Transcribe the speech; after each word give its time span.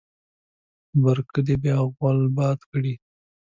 بر 1.03 1.17
کلي 1.33 1.55
بیا 1.63 1.77
غول 1.95 2.19
باد 2.35 2.59
کړی. 2.71 2.93